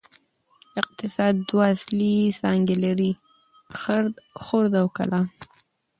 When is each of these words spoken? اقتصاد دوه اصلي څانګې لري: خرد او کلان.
اقتصاد 0.81 1.35
دوه 1.49 1.65
اصلي 1.75 2.13
څانګې 2.41 2.75
لري: 2.85 3.11
خرد 4.47 4.73
او 4.81 4.87
کلان. 4.97 5.27